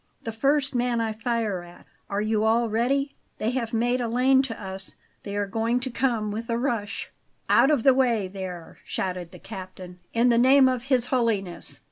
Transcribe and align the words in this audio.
"The 0.23 0.31
first 0.31 0.73
man 0.73 0.99
I 0.99 1.13
fire 1.13 1.61
at. 1.61 1.85
Are 2.09 2.21
you 2.21 2.43
all 2.43 2.69
ready? 2.69 3.13
They 3.37 3.51
have 3.51 3.71
made 3.71 4.01
a 4.01 4.07
lane 4.07 4.41
to 4.41 4.59
us; 4.59 4.95
they 5.21 5.35
are 5.35 5.45
going 5.45 5.79
to 5.81 5.91
come 5.91 6.31
with 6.31 6.49
a 6.49 6.57
rush." 6.57 7.11
"Out 7.51 7.69
of 7.69 7.83
the 7.83 7.93
way 7.93 8.27
there!" 8.27 8.79
shouted 8.83 9.29
the 9.29 9.37
captain. 9.37 9.99
"In 10.11 10.29
the 10.29 10.39
name 10.39 10.67
of 10.67 10.85
His 10.85 11.05
Holiness!" 11.13 11.79